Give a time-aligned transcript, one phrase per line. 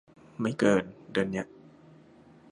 [0.39, 1.45] ไม่เกิน เดือนเนี้ย